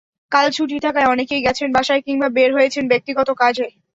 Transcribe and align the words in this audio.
কাল 0.31 0.47
ছুটি 0.51 0.77
থাকায় 0.85 1.11
অনেকেই 1.13 1.45
গেছেন 1.45 1.69
বাসায়, 1.73 2.01
কিংবা 2.01 2.27
বের 2.29 2.49
হয়েছেন 2.53 2.83
ব্যক্তিগত 2.91 3.29
কাজে। 3.41 3.67